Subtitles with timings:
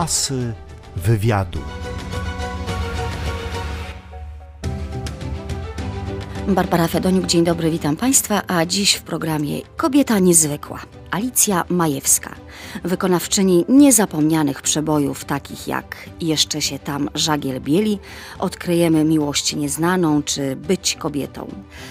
[0.00, 0.52] Asy
[0.96, 1.58] wywiadu.
[6.48, 10.80] Barbara Fedoniuk, dzień dobry, witam Państwa, a dziś w programie Kobieta Niezwykła.
[11.10, 12.34] Alicja Majewska,
[12.84, 17.98] wykonawczyni niezapomnianych przebojów takich jak Jeszcze się tam żagiel bieli,
[18.38, 21.46] Odkryjemy miłość nieznaną czy Być kobietą.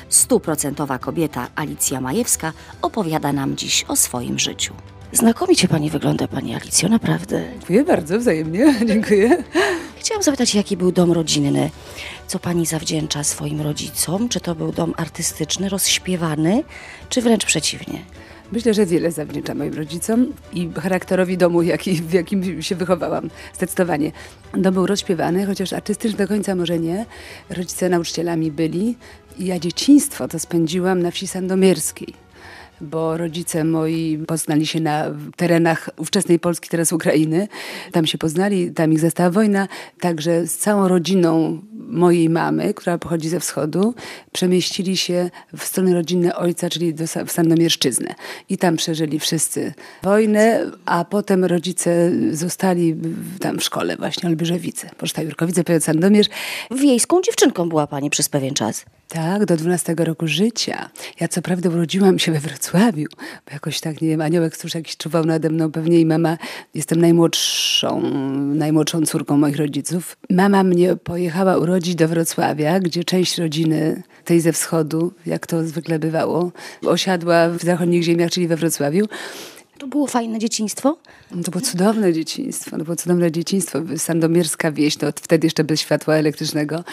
[0.09, 4.73] Stuprocentowa kobieta Alicja Majewska opowiada nam dziś o swoim życiu.
[5.13, 7.43] Znakomicie Pani wygląda, Pani Alicjo, naprawdę.
[7.51, 9.43] Dziękuję bardzo, wzajemnie, dziękuję.
[9.97, 11.69] Chciałam zapytać, jaki był dom rodzinny?
[12.27, 14.29] Co Pani zawdzięcza swoim rodzicom?
[14.29, 16.63] Czy to był dom artystyczny, rozśpiewany,
[17.09, 17.99] czy wręcz przeciwnie?
[18.51, 23.29] Myślę, że wiele zawdzięczam moim rodzicom i charakterowi domu, jaki, w jakim się wychowałam.
[23.53, 24.11] Zdecydowanie.
[24.53, 27.05] Dom był rozśpiewany, chociaż artystyczny do końca może nie.
[27.49, 28.97] Rodzice nauczycielami byli
[29.39, 32.13] ja dzieciństwo to spędziłam na wsi sandomierskiej
[32.81, 37.47] bo rodzice moi poznali się na terenach ówczesnej Polski, teraz Ukrainy.
[37.91, 39.67] Tam się poznali, tam ich zastała wojna.
[39.99, 43.93] Także z całą rodziną mojej mamy, która pochodzi ze wschodu,
[44.31, 48.15] przemieścili się w stronę rodzinne ojca, czyli do, w Sandomierszczyznę.
[48.49, 52.95] I tam przeżyli wszyscy wojnę, a potem rodzice zostali
[53.39, 56.27] tam w szkole właśnie Olbierzewice, Poczta Jurkowice, powiat Sandomierz.
[56.71, 58.85] Wiejską dziewczynką była pani przez pewien czas.
[59.09, 60.89] Tak, do 12 roku życia.
[61.19, 63.05] Ja co prawda urodziłam się we Wrocławiu,
[63.45, 66.37] bo jakoś tak, nie wiem, aniołek stróż jakiś czuwał nade mną pewnie i mama,
[66.73, 68.01] jestem najmłodszą,
[68.55, 70.17] najmłodszą córką moich rodziców.
[70.29, 75.99] Mama mnie pojechała urodzić do Wrocławia, gdzie część rodziny tej ze wschodu, jak to zwykle
[75.99, 76.51] bywało,
[76.85, 79.05] osiadła w zachodnich ziemiach, czyli we Wrocławiu.
[79.79, 80.97] To było fajne dzieciństwo?
[81.45, 82.77] To było cudowne dzieciństwo.
[82.77, 83.79] To było cudowne dzieciństwo.
[83.97, 86.83] Sandomierska wieś, to wtedy jeszcze bez światła elektrycznego,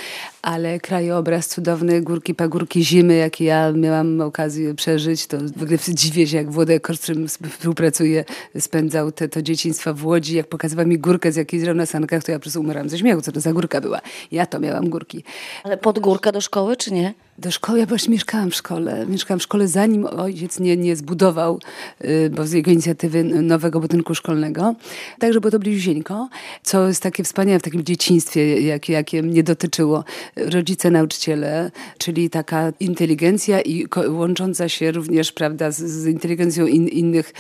[0.42, 5.26] ale krajobraz cudowny, górki, pagórki zimy, jakie ja miałam okazję przeżyć.
[5.26, 8.24] To w ogóle dziwię się, jak Włodek, z którym współpracuję,
[8.58, 10.36] spędzał te, to dzieciństwo w Łodzi.
[10.36, 13.22] Jak pokazywał mi górkę z jakiejś na sankach, to ja po prostu umierałam ze śmiechu,
[13.22, 14.00] co to za górka była.
[14.30, 15.24] Ja to miałam górki.
[15.64, 17.14] Ale pod górkę do szkoły, czy nie?
[17.38, 19.06] Do szkoły, ja właśnie mieszkałam w szkole.
[19.06, 21.60] Mieszkałam w szkole zanim ojciec nie, nie zbudował,
[22.04, 24.74] y, bo z jego inicjatywy nowego budynku szkolnego.
[25.18, 26.28] Także było to bliziuśieńko,
[26.62, 30.04] co jest takie wspaniałe w takim dzieciństwie, jakie, jakie mnie dotyczyło.
[30.36, 37.32] Rodzice, nauczyciele, czyli taka inteligencja i łącząca się również, prawda, z, z inteligencją in, innych,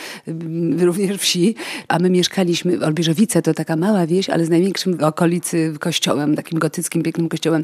[0.78, 1.54] również wsi.
[1.88, 6.58] A my mieszkaliśmy, Olbierzowice to taka mała wieś, ale z największym w okolicy kościołem, takim
[6.58, 7.62] gotyckim, pięknym kościołem.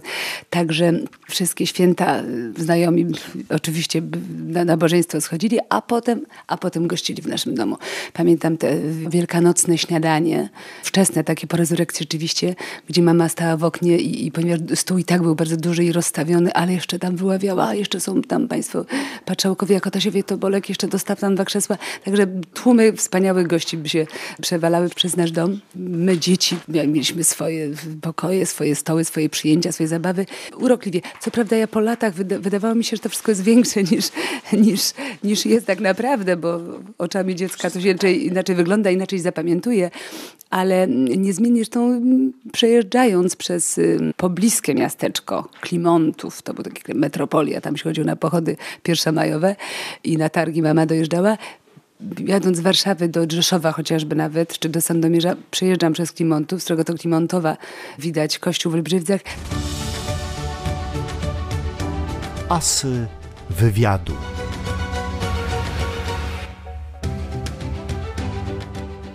[0.50, 0.92] Także
[1.28, 2.21] wszystkie święta
[2.56, 3.06] znajomi
[3.48, 4.02] oczywiście
[4.46, 7.76] na nabożeństwo schodzili, a potem, a potem gościli w naszym domu.
[8.12, 8.76] Pamiętam te
[9.10, 10.48] wielkanocne śniadanie,
[10.82, 12.54] wczesne takie po rezurekcji rzeczywiście,
[12.88, 15.92] gdzie mama stała w oknie i, i ponieważ stół i tak był bardzo duży i
[15.92, 18.84] rozstawiony, ale jeszcze tam wyławiała, jeszcze są tam państwo
[19.24, 21.78] patrzałkowie, jako Tasiowie Tobolek, jeszcze dostaw tam dwa krzesła.
[22.04, 24.06] Także tłumy wspaniałych gości by się
[24.42, 25.60] przewalały przez nasz dom.
[25.76, 30.26] My dzieci mieliśmy swoje pokoje, swoje stoły, swoje przyjęcia, swoje zabawy.
[30.56, 31.00] Urokliwie.
[31.20, 34.08] Co prawda ja po latach wyda wydawało mi się, że to wszystko jest większe niż,
[34.52, 34.80] niż,
[35.24, 36.60] niż jest tak naprawdę, bo
[36.98, 39.90] oczami dziecka to się inaczej, inaczej wygląda, inaczej zapamiętuje,
[40.50, 42.02] ale niezmiennie zresztą
[42.52, 43.80] przejeżdżając przez
[44.16, 49.56] pobliskie miasteczko Klimontów, to była taka metropolia, tam się chodziło na pochody pierwszomajowe
[50.04, 51.38] i na targi mama dojeżdżała,
[52.26, 56.84] jadąc z Warszawy do Rzeszowa chociażby nawet, czy do Sandomierza, przejeżdżam przez Klimontów, z którego
[56.84, 57.56] to Klimontowa
[57.98, 59.20] widać kościół w Olbrzywcach.
[62.52, 63.06] Asy
[63.50, 64.12] wywiadu.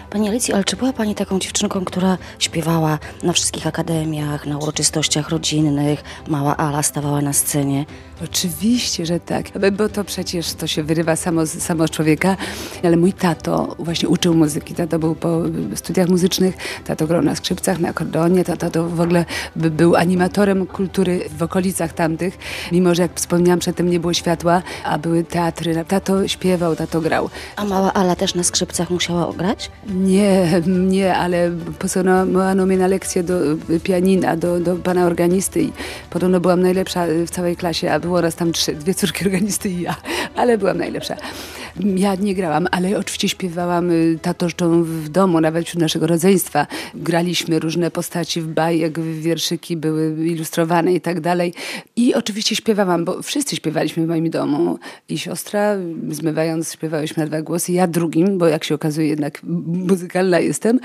[0.09, 5.29] Pani Alicji, ale czy była Pani taką dziewczynką, która śpiewała na wszystkich akademiach, na uroczystościach
[5.29, 7.85] rodzinnych, mała Ala stawała na scenie?
[8.23, 12.37] Oczywiście, że tak, bo to przecież to się wyrywa samo, samo z człowieka,
[12.83, 15.41] ale mój tato właśnie uczył muzyki, tato był po
[15.75, 16.55] studiach muzycznych,
[16.85, 21.93] tato grał na skrzypcach, na akordeonie, tato to w ogóle był animatorem kultury w okolicach
[21.93, 22.37] tamtych,
[22.71, 27.29] mimo że jak wspomniałam przedtem nie było światła, a były teatry, tato śpiewał, tato grał.
[27.55, 29.71] A mała Ala też na skrzypcach musiała ograć?
[29.87, 33.39] Nie, nie, ale posłano mnie na lekcję do
[33.83, 35.71] pianina, do, do pana organisty i
[36.09, 39.81] podobno byłam najlepsza w całej klasie, a było nas tam trzy, dwie córki organisty i
[39.81, 39.95] ja,
[40.35, 41.15] ale byłam najlepsza.
[41.95, 46.67] Ja nie grałam, ale oczywiście śpiewałam y, tatoszczą w domu, nawet wśród naszego rodzeństwa.
[46.95, 51.53] Graliśmy różne postaci w bajek, wierszyki były ilustrowane i tak dalej.
[51.95, 54.79] I oczywiście śpiewałam, bo wszyscy śpiewaliśmy w moim domu.
[55.09, 55.75] I siostra,
[56.09, 57.71] zmywając, śpiewałyśmy na dwa głosy.
[57.71, 60.79] Ja drugim, bo jak się okazuje jednak muzykalna jestem.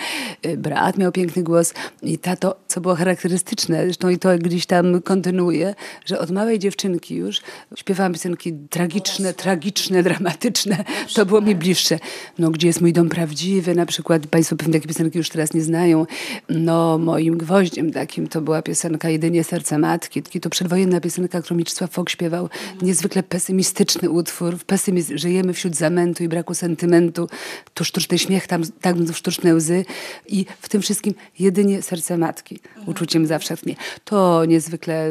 [0.46, 5.02] Y, brat miał piękny głos i tato, co było charakterystyczne, zresztą i to gdzieś tam
[5.02, 5.74] kontynuuje,
[6.04, 7.40] że od małej dziewczynki już
[7.76, 11.98] śpiewałam piosenki tragiczne, tragiczne, dramatyczne to było mi bliższe.
[12.38, 15.60] No, gdzie jest mój dom prawdziwy, na przykład, Państwo pewnie takie piosenki już teraz nie
[15.60, 16.06] znają.
[16.48, 20.22] No, moim gwoździem takim to była piosenka Jedynie Serce Matki.
[20.22, 22.48] To przedwojenna piosenka, którą Mieczysław Fok śpiewał.
[22.82, 24.58] Niezwykle pesymistyczny utwór.
[24.66, 27.28] Pesymizm, żyjemy wśród zamętu i braku sentymentu.
[27.74, 29.84] Tu sztuczny śmiech, tam, tam sztuczne łzy.
[30.28, 32.60] I w tym wszystkim jedynie serce matki.
[32.86, 33.76] Uczuciem zawsze tnie.
[34.04, 35.10] To niezwykle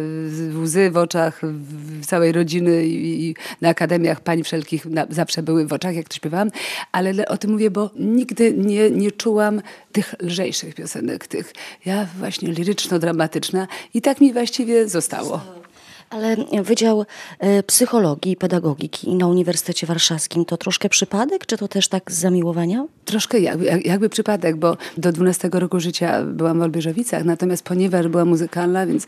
[0.63, 5.73] łzy w oczach w całej rodziny i, na akademiach pań wszelkich na, zawsze były w
[5.73, 6.51] oczach, jak to śpiewałam.
[6.91, 9.61] Ale o tym mówię, bo nigdy nie, nie czułam
[9.91, 11.53] tych lżejszych piosenek, tych
[11.85, 15.60] ja właśnie liryczno-dramatyczna i tak mi właściwie zostało.
[16.11, 17.05] Ale Wydział
[17.39, 22.19] e, Psychologii i Pedagogiki na Uniwersytecie Warszawskim to troszkę przypadek, czy to też tak z
[22.19, 22.85] zamiłowania?
[23.05, 28.25] Troszkę jakby, jakby przypadek, bo do 12 roku życia byłam w Olbieżowicach, natomiast ponieważ była
[28.25, 29.07] muzykalna, więc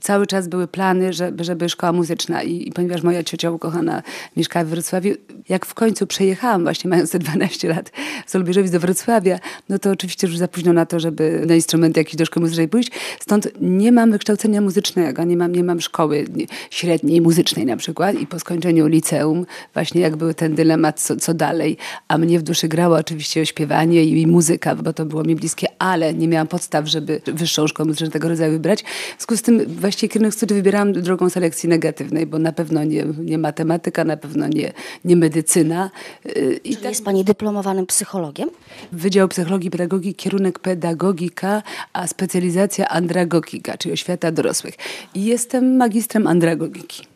[0.00, 4.02] cały czas były plany, żeby, żeby szkoła muzyczna I, i ponieważ moja ciocia ukochana
[4.36, 5.14] mieszkała w Wrocławiu,
[5.48, 7.92] jak w końcu przejechałam właśnie mając te 12 lat
[8.26, 11.96] z Olbieżowic do Wrocławia, no to oczywiście już za późno na to, żeby na instrument
[11.96, 12.90] jakiś do szkoły muzycznej pójść.
[13.20, 16.26] Stąd nie mam wykształcenia muzycznego, nie mam, nie mam szkoły
[16.70, 21.34] średniej muzycznej na przykład i po skończeniu liceum właśnie jak był ten dylemat, co, co
[21.34, 21.76] dalej,
[22.08, 26.14] a mnie w duszy grało oczywiście śpiewanie i, muzyka, bo to było mi bliskie, ale
[26.14, 28.82] nie miałam podstaw, żeby wyższą szkołę muzyczną tego rodzaju wybrać.
[28.82, 33.04] W związku z tym właściwie kierunek studiów wybierałam drogą selekcji negatywnej, bo na pewno nie,
[33.18, 34.72] nie matematyka, na pewno nie,
[35.04, 35.90] nie medycyna.
[36.26, 36.90] Y, I Czyli tak...
[36.90, 38.50] jest pani dyplomowanym psychologiem?
[38.92, 41.62] Wydział Psychologii i Pedagogiki, kierunek pedagogika,
[41.92, 44.74] a specjalizacja andragogika, czyli oświata dorosłych.
[45.14, 47.06] I jestem magistrem andragogiki.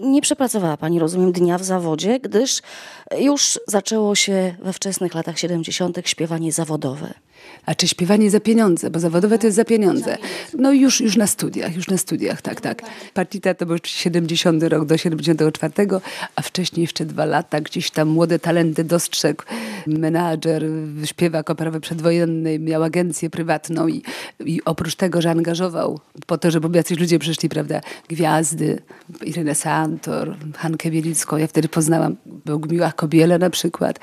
[0.00, 2.62] Nie przepracowała Pani, rozumiem, dnia w zawodzie, gdyż
[3.18, 5.98] już zaczęło się we wczesnych latach 70.
[6.04, 7.14] śpiewanie zawodowe.
[7.66, 10.16] A czy śpiewanie za pieniądze, bo zawodowe to jest za pieniądze.
[10.58, 12.82] No już, już na studiach, już na studiach, tak, tak.
[13.14, 15.72] Partita to był 70 rok do 74,
[16.36, 19.44] a wcześniej jeszcze dwa lata, gdzieś tam młode talenty dostrzegł
[19.86, 20.64] menadżer,
[21.04, 24.02] śpiewak operowy przedwojenny, miał agencję prywatną i,
[24.44, 28.82] i oprócz tego, że angażował po to, żeby jacyś ludzie przyszli, prawda, gwiazdy,
[29.24, 34.00] Irenę Santor, Hankę Bielicką, ja wtedy poznałam Bogumiła Kobiele na przykład,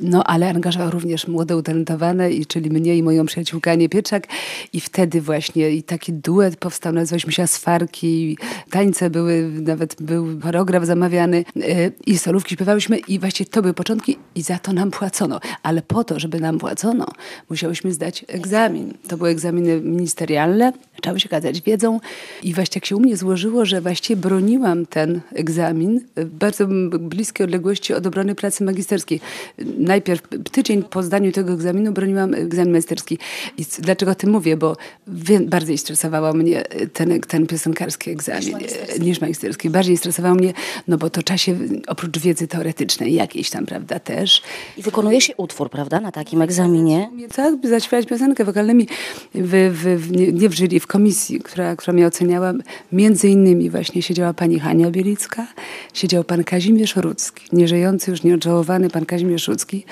[0.00, 4.26] no ale angażował również młode utalentowane, i czyli mnie i moją przyjaciółkę Anię Pieczak
[4.72, 8.38] i wtedy właśnie i taki duet powstał, nazywaliśmy się Asfarki,
[8.70, 14.18] tańce były, nawet był choreograf zamawiany e, i solówki śpiewałyśmy i właśnie to były początki
[14.34, 15.40] i za to nam płacono.
[15.62, 17.06] Ale po to, żeby nam płacono,
[17.50, 18.94] musiałyśmy zdać egzamin.
[19.08, 20.72] To były egzaminy ministerialne,
[21.02, 22.00] trzeba się kazać wiedzą
[22.42, 26.66] i właśnie jak się u mnie złożyło, że właściwie broniłam ten egzamin w bardzo
[27.00, 29.20] bliskiej odległości od obrony pracy magisterskiej.
[29.78, 30.22] Najpierw
[30.52, 32.34] tydzień po zdaniu tego egzaminu broniłam
[32.66, 33.18] egzamin magisterski.
[33.58, 34.56] I dlaczego o tym mówię?
[34.56, 34.76] Bo
[35.40, 39.00] bardziej stresowało mnie ten, ten piosenkarski egzamin niż magisterski.
[39.00, 39.70] niż magisterski.
[39.70, 40.52] Bardziej stresowało mnie,
[40.88, 44.42] no bo to czasie oprócz wiedzy teoretycznej jakiejś tam, prawda, też.
[44.76, 47.10] I wykonuje się utwór, prawda, na takim egzaminie?
[47.34, 48.88] Tak, by zaśpiewać piosenkę wokalnymi
[49.34, 52.52] w, w, w, nie, nie w jury, w komisji, która, która mnie oceniała.
[52.92, 55.46] Między innymi właśnie siedziała pani Hania Bielicka,
[55.94, 59.84] siedział pan Kazimierz Rudzki, nieżyjący już nieodżałowany pan Kazimierz Rudzki,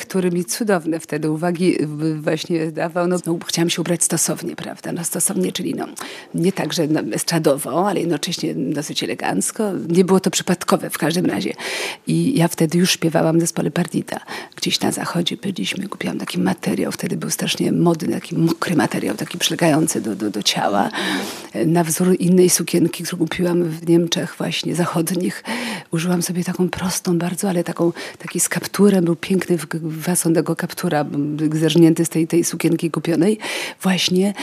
[0.00, 1.76] który mi cudowne wtedy uwagi
[2.20, 3.06] właśnie dawał.
[3.06, 4.92] No, no, chciałam się ubrać stosownie, prawda?
[4.92, 5.86] No stosownie, czyli no,
[6.34, 9.72] nie tak, że no, estradowo, ale jednocześnie dosyć elegancko.
[9.88, 11.52] Nie było to przypadkowe w każdym razie.
[12.06, 14.20] I ja wtedy już śpiewałam w zespole Partita.
[14.56, 19.38] Gdzieś na zachodzie byliśmy, kupiłam taki materiał, wtedy był strasznie modny, taki mokry materiał, taki
[19.38, 20.90] przylegający do, do, do ciała.
[21.66, 25.44] Na wzór innej sukienki, którą kupiłam w Niemczech właśnie zachodnich.
[25.92, 29.58] Użyłam sobie taką prostą bardzo, ale taką, taki z kapturem, był piękny
[30.02, 31.04] fason tego kaptura
[31.52, 33.38] zerżnięty z tej, tej sukienki kupionej.
[33.82, 34.34] Właśnie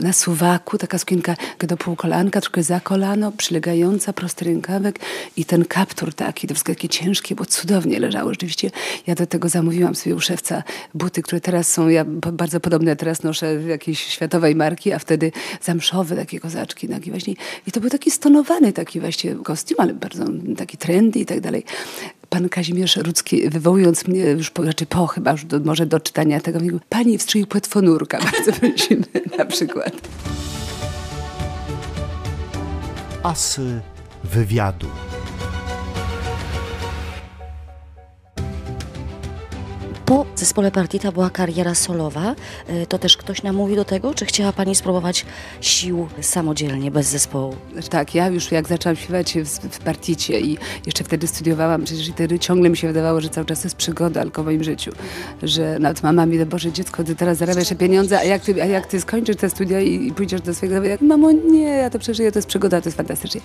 [0.00, 4.98] na suwaku, taka sukienka do półkolanka, troszkę za kolano, przylegająca, prosty rękawek
[5.36, 8.30] i ten kaptur taki, to wszystko takie ciężkie, bo cudownie leżało.
[8.30, 8.70] Rzeczywiście
[9.06, 10.62] ja do tego zamówiłam sobie u szewca
[10.94, 12.96] buty, które teraz są ja, bardzo podobne.
[12.96, 16.88] Teraz noszę jakiejś światowej marki, a wtedy zamszowe takie kozaczki.
[16.88, 17.34] Taki właśnie.
[17.66, 20.24] I to był taki stonowany taki właśnie kostium, ale bardzo
[20.56, 21.64] taki trendy i tak dalej
[22.28, 26.40] pan Kazimierz Rudzki, wywołując mnie już po, znaczy po chyba już do, może do czytania
[26.40, 29.06] tego, mówił, pani w strój płetwonurka, bardzo prosimy
[29.38, 29.92] na przykład.
[33.22, 33.80] Asy
[34.24, 34.86] wywiadu.
[40.40, 42.34] Zespole Partita była kariera solowa.
[42.68, 44.14] E, to też ktoś namówił do tego?
[44.14, 45.26] Czy chciała Pani spróbować
[45.60, 47.56] sił samodzielnie, bez zespołu?
[47.90, 52.38] Tak, ja już jak zaczęłam śpiewać w, w Particie i jeszcze wtedy studiowałam, przecież wtedy
[52.38, 54.92] ciągle mi się wydawało, że cały czas jest przygoda tylko w moim życiu.
[55.42, 58.86] Że nawet mama mi, Boże dziecko, ty teraz zarabiasz pieniądze, a jak ty, a jak
[58.86, 60.84] ty skończysz te studia i, i pójdziesz do swojego...
[60.84, 63.40] Jak, mamo, nie, ja to przeżyję, to jest przygoda, to jest fantastycznie.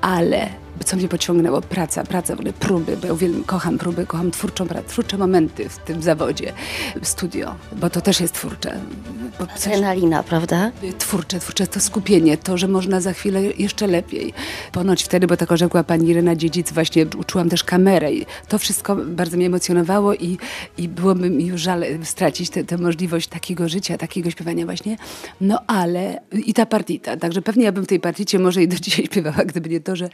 [0.00, 0.48] Ale
[0.84, 1.60] co mnie pociągnęło?
[1.60, 5.68] Praca, praca, w ogóle próby, bo ja uwielbiam, kocham próby, kocham twórczą pracę, twórcze momenty
[5.68, 6.52] w tym zawodzie,
[7.02, 8.80] studio, bo to też jest twórcze.
[9.38, 10.70] Adrenalina, prawda?
[10.98, 14.32] Twórcze, twórcze to skupienie, to, że można za chwilę jeszcze lepiej.
[14.72, 18.96] Ponoć wtedy, bo tak rzekła pani Irena Dziedzic, właśnie uczyłam też kamerę i to wszystko
[18.96, 20.38] bardzo mnie emocjonowało i,
[20.78, 24.96] i byłoby mi już żal stracić tę możliwość takiego życia, takiego śpiewania właśnie.
[25.40, 28.76] No ale i ta partita, także pewnie ja bym w tej particie może i do
[28.76, 30.08] dzisiaj śpiewała, gdyby nie to, że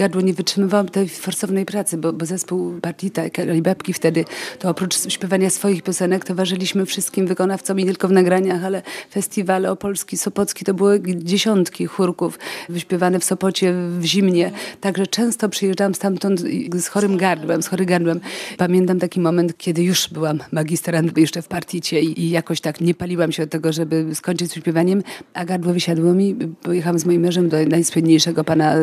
[0.00, 4.24] gardło nie wytrzymywałam tej forsownej pracy, bo, bo zespół partita, Kalibabki wtedy,
[4.58, 10.18] to oprócz śpiewania swoich piosenek towarzyszyliśmy wszystkim wykonawcom i tylko w nagraniach, ale festiwale opolski,
[10.18, 12.38] sopocki, to były dziesiątki chórków
[12.68, 14.50] wyśpiewane w Sopocie w zimnie.
[14.80, 16.40] Także często przyjeżdżałam stamtąd
[16.74, 18.20] z chorym gardłem, z chorym gardłem.
[18.56, 22.94] Pamiętam taki moment, kiedy już byłam magistrant jeszcze w particie i, i jakoś tak nie
[22.94, 25.02] paliłam się od tego, żeby skończyć z śpiewaniem,
[25.34, 26.34] a gardło wysiadło mi.
[26.62, 28.74] Pojechałam z moim mężem do najsłynniejszego pana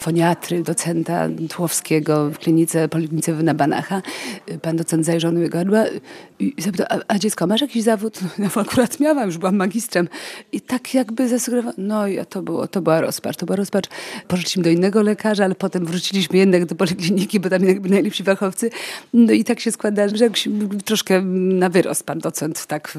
[0.00, 4.02] foniatry, docenta Tłowskiego w klinice, poliklinice na Banacha.
[4.62, 5.84] Pan docent zajrzał na gardła
[6.38, 8.20] i zapytał, a, a dziecko, masz jakiś zawód?
[8.38, 10.08] No akurat miałam, już byłam magistrem.
[10.52, 13.86] I tak jakby zasugerowałam, no i to, było, to była rozpacz, to była rozpacz.
[14.28, 18.70] Poszliśmy do innego lekarza, ale potem wróciliśmy jednak do polikliniki, bo tam jakby najlepsi fachowcy.
[19.14, 20.30] No i tak się składa, że
[20.84, 22.98] troszkę na wyrost pan docent tak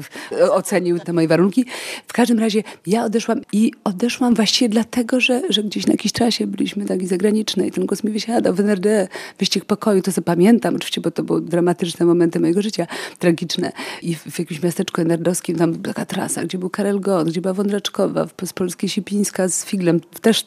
[0.50, 1.64] ocenił te moje warunki.
[2.06, 6.46] W każdym razie ja odeszłam i odeszłam właściwie dlatego, że, że gdzieś na jakiś czasie
[6.46, 7.06] byliśmy taki
[7.52, 11.22] zagraniczne i ten głos mi wysiadał w NRD, wyścig pokoju, to zapamiętam oczywiście, bo to
[11.22, 12.86] były dramatyczne momenty mojego życia,
[13.18, 13.72] tragiczne.
[14.02, 17.54] I w, w jakimś miasteczku nerdowskim, tam taka trasa, gdzie był Karel Gott, gdzie była
[17.54, 20.44] Wądraczkowa, z Polskiej Sipińska z Figlem, też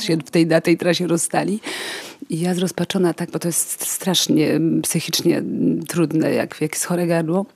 [0.00, 1.60] się w tej, na tej trasie rozstali.
[2.30, 5.42] I ja zrozpaczona tak, bo to jest strasznie psychicznie
[5.88, 7.46] trudne, jak, jak jest chore gardło.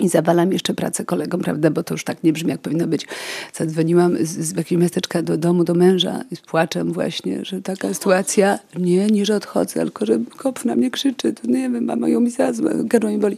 [0.00, 3.06] I zawalam jeszcze pracę kolegom, prawda, bo to już tak nie brzmi, jak powinno być.
[3.52, 7.94] Zadzwoniłam z, z jakiegoś miasteczka do domu, do męża i z płaczem właśnie, że taka
[7.94, 12.08] sytuacja, nie, nie, że odchodzę, tylko że kop na mnie krzyczy, to nie wiem, mama
[12.08, 13.36] ją mi zazła, gardło mi boli.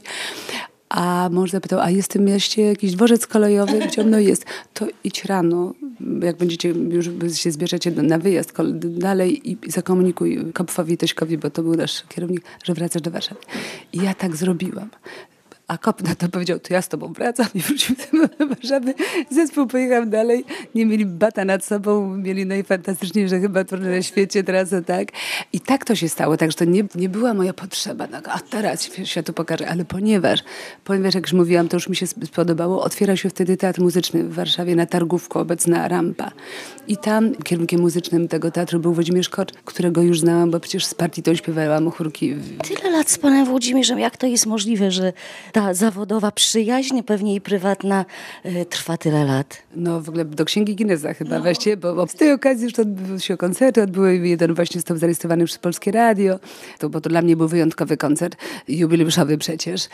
[0.89, 3.73] A mąż zapytał, a jest w tym mieście jakiś dworzec kolejowy?
[3.73, 4.45] Powiedziałam, no jest.
[4.75, 5.75] To idź rano,
[6.23, 8.53] jak będziecie, już się zbierzecie na wyjazd
[8.85, 13.41] dalej i zakomunikuj Kopfowi Tośkowi, bo to był nasz kierownik, że wracasz do Warszawy.
[13.93, 14.89] I ja tak zrobiłam.
[15.71, 17.97] A kop na to powiedział, to ja z tobą wracam i wrócił
[18.39, 18.95] do Warszawy.
[19.31, 24.75] Zespół pojechał dalej, nie mieli bata nad sobą, mieli najfantastyczniejsze chyba turne na świecie teraz,
[24.87, 25.09] tak.
[25.53, 28.91] I tak to się stało, także to nie, nie była moja potrzeba, no, a teraz
[29.05, 30.41] światu pokażę, ale ponieważ,
[30.85, 34.35] ponieważ jak już mówiłam, to już mi się spodobało, otwiera się wtedy Teatr Muzyczny w
[34.35, 36.31] Warszawie na Targówku, obecna Rampa.
[36.89, 40.95] I tam kierunkiem muzycznym tego teatru był Włodzimierz Kocz, którego już znałam, bo przecież z
[40.95, 42.35] partitą śpiewałam chórki.
[42.69, 45.13] Tyle lat z panem Włodzimierzem, jak to jest możliwe, że
[45.53, 48.05] ta zawodowa przyjaźń, pewnie i prywatna,
[48.47, 49.63] y, trwa tyle lat.
[49.77, 51.43] No w ogóle do Księgi Guinnessa chyba no.
[51.43, 55.45] właściwie, bo, bo z tej okazji już odbyły się koncerty, odbyły jeden właśnie został zarejestrowany
[55.45, 56.39] przez Polskie Radio,
[56.79, 58.37] to, bo to dla mnie był wyjątkowy koncert,
[58.69, 59.89] jubileuszowy przecież,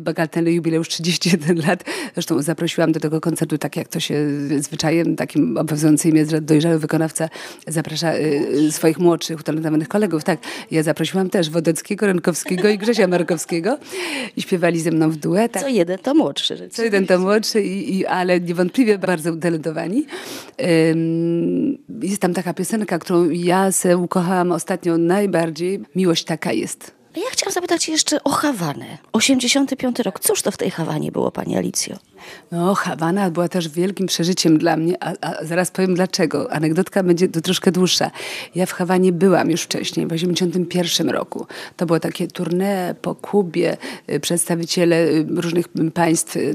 [0.00, 1.84] bagatelny jubileusz 31 lat.
[2.14, 4.26] Zresztą zaprosiłam do tego koncertu, tak jak to się
[4.58, 7.28] zwyczajem takim obowiązującym jest, że dojrzały wykonawca
[7.66, 10.24] zaprasza y, swoich młodszych, utalentowanych kolegów.
[10.24, 10.40] Tak,
[10.70, 13.78] ja zaprosiłam też Wodeckiego, Rękowskiego i Grzesia Markowskiego
[14.36, 15.62] i śpiewali ze mną w duetach.
[15.62, 16.68] Co jeden to młodszy.
[16.70, 20.06] Co jeden to młodszy, i, i, ale niewątpliwie bardzo utalentowani.
[22.02, 25.80] Jest tam taka piosenka, którą ja se ukochałam ostatnio najbardziej.
[25.96, 26.94] Miłość taka jest.
[27.16, 28.98] Ja chciałam zapytać jeszcze o Hawanę.
[29.12, 30.20] 85 rok.
[30.20, 31.96] Cóż to w tej Hawanie było, Pani Alicjo?
[32.52, 36.52] No, Hawana była też wielkim przeżyciem dla mnie, a, a zaraz powiem dlaczego.
[36.52, 38.10] Anegdotka będzie to troszkę dłuższa.
[38.54, 41.46] Ja w Hawanie byłam już wcześniej, w 81 roku.
[41.76, 43.76] To było takie tournée po Kubie,
[44.12, 46.54] y, przedstawiciele y, różnych państw, y,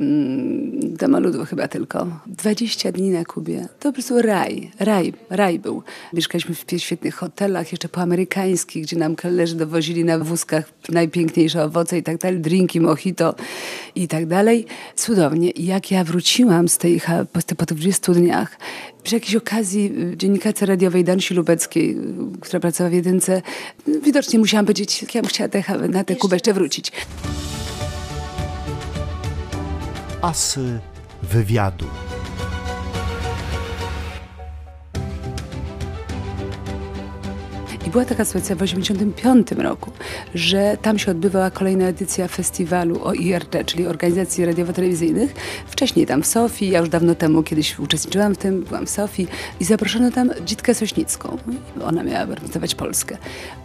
[0.97, 2.07] Damaludu chyba tylko.
[2.27, 3.67] 20 dni na Kubie.
[3.79, 5.83] To po prostu raj, raj, raj był.
[6.13, 11.97] Mieszkaliśmy w świetnych hotelach, jeszcze po amerykańskich, gdzie nam kelnerzy dowozili na wózkach najpiękniejsze owoce
[11.97, 13.35] i tak dalej, drinki, mojito
[13.95, 14.65] i tak dalej.
[14.95, 15.49] Cudownie.
[15.59, 17.01] Jak ja wróciłam z tej,
[17.33, 18.57] po, po tych 20 dniach,
[19.03, 23.41] przy jakiejś okazji y, dziennikarce radiowej Dansi Lubeckiej, y, która pracowała w jedynce,
[24.03, 26.91] widocznie musiałam powiedzieć, jak ja bym chciała te, na tę Kubę jeszcze wrócić.
[30.21, 30.79] Asy
[31.23, 31.85] wywiadu.
[37.87, 39.91] I była taka sytuacja w 1985 roku,
[40.35, 45.29] że tam się odbywała kolejna edycja festiwalu OIRT, czyli Organizacji Radiowo-Telewizyjnych.
[45.67, 49.27] Wcześniej tam w Sofii, ja już dawno temu kiedyś uczestniczyłam w tym, byłam w Sofii
[49.59, 51.37] i zaproszono tam Dzitkę Sośnicką.
[51.83, 53.17] Ona miała reprezentować Polskę.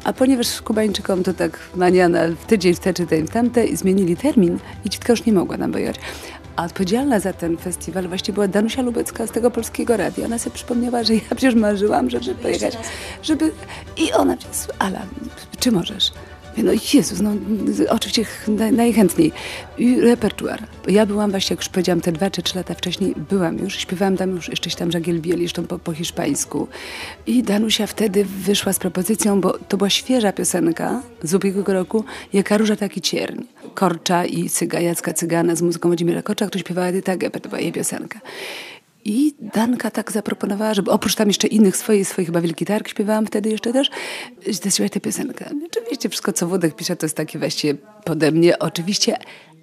[0.05, 4.59] A ponieważ Kubańczykom to tak maniana w tydzień w te czy tamte i zmienili termin
[4.85, 5.97] i Dzitka już nie mogła nam pojechać
[6.57, 10.25] A odpowiedzialna za ten festiwal właśnie była Danusia Lubecka z tego Polskiego Radia.
[10.27, 12.79] Ona sobie przypomniała, że ja przecież marzyłam, żeby pojechać,
[13.23, 13.53] żeby...
[13.97, 14.37] I ona,
[14.79, 15.03] Ala,
[15.61, 16.13] czy możesz?
[16.57, 17.31] No Jezus, no
[17.89, 18.25] oczywiście
[18.73, 19.33] najchętniej.
[19.79, 20.63] I repertuar.
[20.89, 24.17] Ja byłam właśnie, jak już powiedziałam, te dwa czy trzy lata wcześniej byłam już, śpiewałam
[24.17, 26.69] tam już jeszcze tam żagielbieli, jeszcze po, po hiszpańsku.
[27.27, 32.59] I Danusia wtedy wyszła z propozycją, bo to była świeża piosenka z ubiegłego roku, Jaka
[32.59, 33.43] róża taki cierń.
[33.75, 37.61] Korcza i Cyga, Jacka Cygana z muzyką Włodzimierza Korcza, który śpiewała Edyta Gepet, to była
[37.61, 38.21] jej piosenka.
[39.05, 43.27] I Danka tak zaproponowała, żeby oprócz tam jeszcze innych swoich, swoich chyba wielki targ śpiewałam
[43.27, 43.91] wtedy jeszcze też,
[44.63, 45.51] zaśpiewać tę piosenkę.
[45.67, 49.17] Oczywiście wszystko, co Włodek pisze, to jest takie właściwie pode mnie, oczywiście,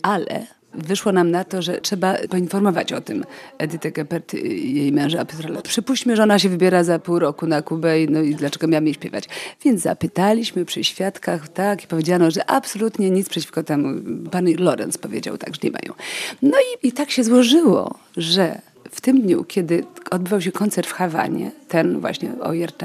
[0.03, 3.25] ale wyszło nam na to, że trzeba poinformować o tym
[3.57, 7.61] Edytę Geppert i jej męża Piotra Przypuśćmy, że ona się wybiera za pół roku na
[7.61, 9.23] Kubę i, no i dlaczego miałam jej śpiewać.
[9.65, 14.01] Więc zapytaliśmy przy świadkach, tak, i powiedziano, że absolutnie nic przeciwko temu.
[14.31, 15.93] Pan Lorenz powiedział tak, że nie mają.
[16.41, 20.93] No i, i tak się złożyło, że w tym dniu, kiedy odbywał się koncert w
[20.93, 22.83] Hawanie, ten właśnie OIRT,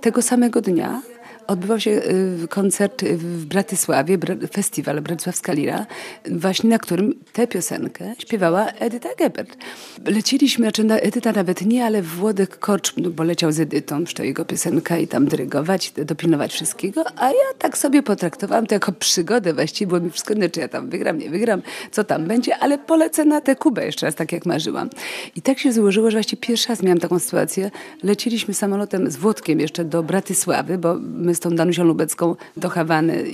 [0.00, 1.02] tego samego dnia
[1.48, 4.18] odbywał się y, koncert w Bratysławie,
[4.52, 5.86] festiwal Bratysławska Lira,
[6.30, 9.56] właśnie na którym tę piosenkę śpiewała Edyta Gebert.
[10.06, 14.44] Leciliśmy, znaczy Edyta nawet nie, ale Włodek Korcz, no, bo leciał z Edytą, to jego
[14.44, 19.88] piosenka i tam dyrygować, dopilnować wszystkiego, a ja tak sobie potraktowałam to jako przygodę właściwie,
[19.88, 23.24] było mi wszystko, czy znaczy ja tam wygram, nie wygram, co tam będzie, ale polecę
[23.24, 24.90] na tę Kubę jeszcze raz, tak jak marzyłam.
[25.36, 27.70] I tak się złożyło, że właściwie pierwszy raz miałam taką sytuację.
[28.02, 33.24] Leciliśmy samolotem z Włodkiem jeszcze do Bratysławy, bo my z tą Danusią Lubecką do Hawany,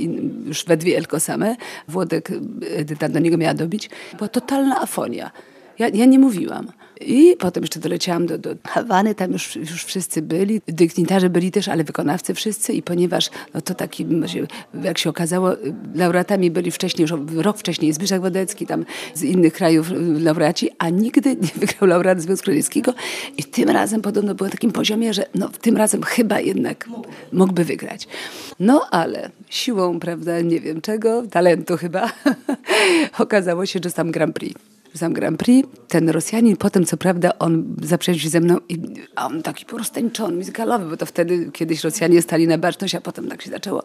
[0.47, 1.57] już we dwie tylko same.
[1.89, 2.29] Włodek,
[2.77, 3.91] Edyta do niego miała dobić.
[4.19, 5.31] Była totalna afonia.
[5.79, 6.67] Ja, ja nie mówiłam.
[7.01, 11.69] I potem jeszcze doleciałam do, do Hawany, tam już, już wszyscy byli, dygnitarze byli też,
[11.69, 12.73] ale wykonawcy wszyscy.
[12.73, 14.07] I ponieważ no to taki,
[14.83, 15.51] jak się okazało,
[15.95, 18.85] laureatami byli wcześniej, już rok wcześniej Zbyszek Wodecki, tam
[19.15, 22.95] z innych krajów laureaci, a nigdy nie wygrał laureat Związku Radzieckiego.
[23.37, 26.89] I tym razem podobno było na takim poziomie, że no tym razem chyba jednak
[27.33, 28.09] mógłby wygrać.
[28.61, 32.13] No ale siłą, prawda, nie wiem czego, talentu chyba,
[33.19, 35.69] okazało się, że tam Grand Prix sam Grand Prix.
[35.89, 38.79] Ten Rosjanin potem, co prawda, on zaprzedził się ze mną i
[39.17, 43.43] on taki poroztańczony, muzykalowy, bo to wtedy kiedyś Rosjanie stali na baczność, a potem tak
[43.43, 43.83] się zaczęło.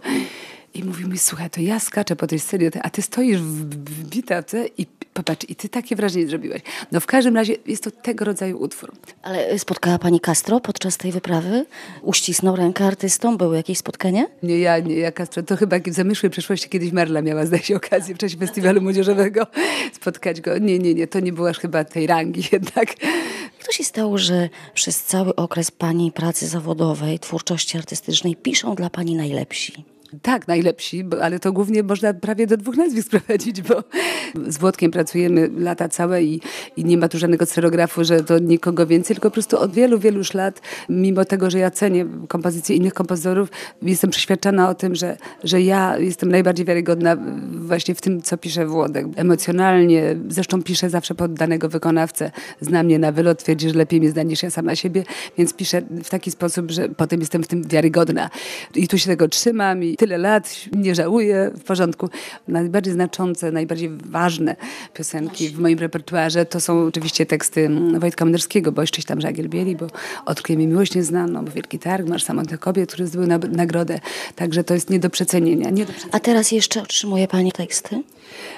[0.73, 4.09] I mówi mi, słuchaj, to ja skaczę po tej scenie, a ty stoisz w, w
[4.09, 4.85] bitawce i
[5.23, 6.61] popatrz, i ty takie wrażenie zrobiłeś.
[6.91, 8.91] No w każdym razie jest to tego rodzaju utwór.
[9.23, 11.65] Ale spotkała pani Castro podczas tej wyprawy?
[12.01, 13.37] Uścisnął rękę artystom?
[13.37, 14.27] Było jakieś spotkanie?
[14.43, 15.43] Nie, ja nie, ja Castro.
[15.43, 19.47] To chyba w zamyślnej przeszłości kiedyś Marla miała, zdaje się, okazję w czasie festiwalu młodzieżowego
[19.93, 20.57] spotkać go.
[20.57, 23.03] Nie, nie, nie, to nie była chyba tej rangi jednak.
[23.57, 28.89] Jak to się stało, że przez cały okres pani pracy zawodowej, twórczości artystycznej piszą dla
[28.89, 29.85] pani najlepsi?
[30.21, 33.83] Tak, najlepsi, ale to głównie można prawie do dwóch nazwisk sprowadzić, bo
[34.47, 36.41] z Włodkiem pracujemy lata całe i,
[36.77, 39.99] i nie ma tu żadnego scerografu, że to nikogo więcej, tylko po prostu od wielu,
[39.99, 43.49] wielu lat, mimo tego, że ja cenię kompozycje innych kompozytorów,
[43.81, 47.17] jestem przeświadczona o tym, że, że ja jestem najbardziej wiarygodna
[47.51, 49.05] właśnie w tym, co pisze Włodek.
[49.15, 54.09] Emocjonalnie, zresztą piszę zawsze pod danego wykonawcę, zna mnie na wylot, twierdzi, że lepiej mnie
[54.09, 55.03] zna niż ja sama siebie,
[55.37, 58.29] więc piszę w taki sposób, że potem jestem w tym wiarygodna.
[58.75, 62.09] I tu się tego trzymam i tyle lat, nie żałuję, w porządku.
[62.47, 64.55] Najbardziej znaczące, najbardziej ważne
[64.93, 69.75] piosenki w moim repertuarze to są oczywiście teksty Wojtka Menderskiego, bo jeszcze tam Żagiel Bieli,
[69.75, 69.87] bo
[70.25, 73.99] Odkryje mi miłość nieznaną, bo Wielki Targ, Marsz Samotnych Kobiet, który zdobył nagrodę.
[74.35, 75.69] Także to jest nie do przecenienia.
[75.69, 76.17] Nie do przecenienia.
[76.17, 78.03] A teraz jeszcze otrzymuje Pani teksty?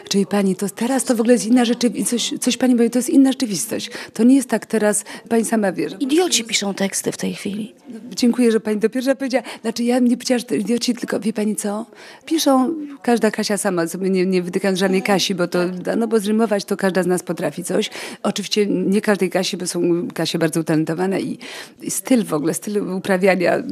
[0.09, 2.29] Czyli pani, to teraz to w ogóle jest inna rzeczywistość.
[2.29, 3.89] Coś, coś pani mówi, to jest inna rzeczywistość.
[4.13, 5.89] To nie jest tak teraz, pani sama wie.
[5.89, 5.97] Że...
[5.97, 7.73] Idioci piszą teksty w tej chwili.
[8.15, 9.43] Dziękuję, że pani to pierwsza powiedziała.
[9.61, 11.85] Znaczy ja nie powiedziałam, że to idioci, tylko wie pani co?
[12.25, 15.59] Piszą każda Kasia sama, sobie nie, nie wytykam żadnej Kasi, bo to,
[15.97, 17.89] no bo zrymować to każda z nas potrafi coś.
[18.23, 19.81] Oczywiście nie każdej Kasi, bo są
[20.13, 21.39] Kasie bardzo utalentowane i,
[21.81, 23.63] i styl w ogóle, styl uprawiania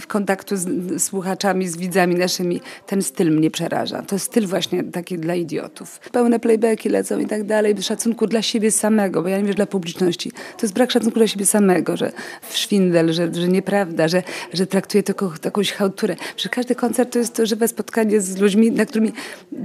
[0.00, 4.02] w kontaktu z, z słuchaczami, z widzami naszymi, ten styl mnie przeraża.
[4.02, 6.00] To styl właśnie taki dla idiotów.
[6.12, 9.66] Pełne playbacki lecą i tak dalej, szacunku dla siebie samego, bo ja nie wiem, dla
[9.66, 10.30] publiczności.
[10.30, 12.12] To jest brak szacunku dla siebie samego, że
[12.50, 16.16] szwindel, że, że nieprawda, że, że traktuje to jako jakąś chałturę.
[16.36, 19.12] Że każdy koncert to jest żywe spotkanie z ludźmi, na którymi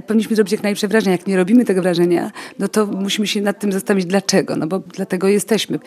[0.06, 1.12] powinniśmy zrobić jak najlepsze wrażenie.
[1.12, 4.56] Jak nie robimy tego wrażenia, no to musimy się nad tym zastanowić, dlaczego.
[4.56, 5.78] No bo dlatego jesteśmy.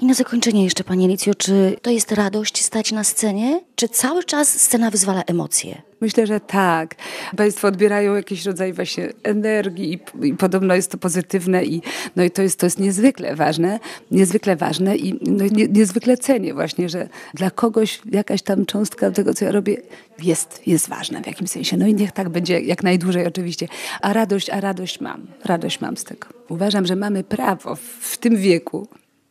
[0.00, 4.24] I na zakończenie jeszcze, Pani Elicjo, czy to jest radość stać na scenie, czy cały
[4.24, 5.82] czas scena wyzwala emocje?
[6.00, 6.94] Myślę, że tak.
[7.36, 11.82] Państwo odbierają jakiś rodzaj właśnie energii i, i, podobno jest to pozytywne i,
[12.16, 13.80] no i to, jest, to jest niezwykle ważne,
[14.10, 19.34] niezwykle ważne i no, nie, niezwykle cenię właśnie, że dla kogoś jakaś tam cząstka tego,
[19.34, 19.76] co ja robię,
[20.22, 21.76] jest, jest ważna w jakimś sensie.
[21.76, 23.68] No i niech tak będzie jak najdłużej oczywiście.
[24.00, 25.26] A radość, a radość mam.
[25.44, 26.28] Radość mam z tego.
[26.48, 28.88] Uważam, że mamy prawo w tym wieku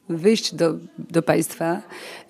[0.10, 1.82] wyjść do, do państwa,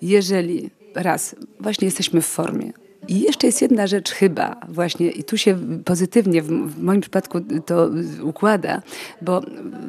[0.02, 2.72] jeżeli raz, właśnie jesteśmy w formie,
[3.08, 7.90] i jeszcze jest jedna rzecz chyba właśnie, i tu się pozytywnie w, moim przypadku to
[8.22, 8.82] układa,
[9.22, 9.40] bo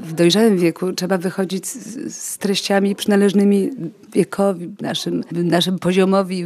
[0.04, 3.70] w dojrzałym wieku trzeba wychodzić z, z treściami przynależnymi
[4.14, 6.40] wiekowi, naszym, naszym poziomowi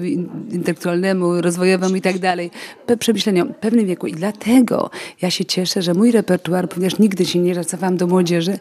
[0.52, 2.52] intelektualnemu, rozwojowemu i tak dalej,
[3.00, 4.08] przemyśleniom pewnym wieku.
[4.08, 4.90] I dlatego
[5.22, 8.58] ja się cieszę, że mój repertuar, ponieważ nigdy się nie racowałam do młodzieży,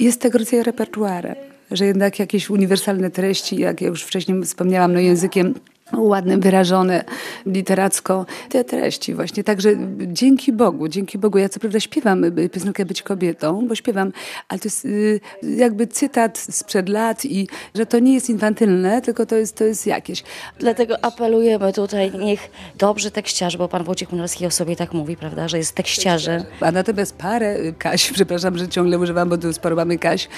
[0.00, 1.36] jest tego rodzaju repertuarem
[1.70, 5.54] że jednak jakieś uniwersalne treści, jak ja już wcześniej wspomniałam, no językiem
[5.92, 7.04] ładne, wyrażone
[7.46, 9.44] literacko te treści właśnie.
[9.44, 9.70] Także
[10.06, 11.38] dzięki Bogu, dzięki Bogu.
[11.38, 14.12] Ja co prawda śpiewam y, piosenkę Być kobietą, bo śpiewam,
[14.48, 19.26] ale to jest y, jakby cytat sprzed lat i że to nie jest infantylne, tylko
[19.26, 20.24] to jest, to jest jakieś.
[20.58, 25.48] Dlatego apelujemy tutaj, niech dobrze tekściarze, bo pan Wojciech Munarski o sobie tak mówi, prawda,
[25.48, 26.44] że jest tekściarzem.
[26.60, 30.28] A natomiast parę, y, Kaś, przepraszam, że ciągle używam, bo tu sporo mamy Kaś,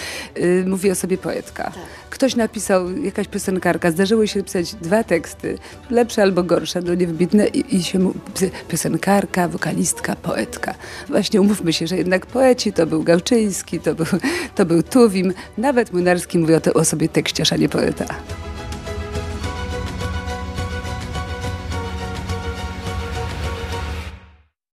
[0.66, 1.64] mówi o sobie poetka.
[1.64, 1.74] Tak.
[2.10, 5.58] Ktoś napisał, jakaś piosenkarka, zdarzyło się pisać dwa teksty, teksty,
[5.90, 8.12] lepsze albo gorsze, no niewybitne i, i się
[8.68, 10.74] piosenkarka, wokalistka, poetka.
[11.08, 14.06] Właśnie umówmy się, że jednak poeci to był Gałczyński, to był,
[14.54, 18.04] to był Tuwim, nawet Młynarski mówił o, o sobie tekściarz, a nie poeta.